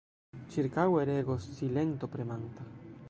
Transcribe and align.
Ĉirkaŭe 0.53 1.03
regos 1.09 1.45
silento 1.59 2.11
premanta. 2.17 2.69